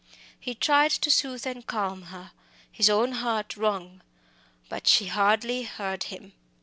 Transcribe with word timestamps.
He 0.39 0.55
tried 0.55 0.89
to 0.93 1.11
soothe 1.11 1.45
and 1.45 1.67
calm 1.67 2.01
her, 2.05 2.31
his 2.71 2.89
own 2.89 3.11
heart 3.11 3.55
wrung. 3.55 4.01
But 4.67 4.87
she 4.87 5.05
hardly 5.05 5.61
heard 5.61 6.05
him. 6.05 6.33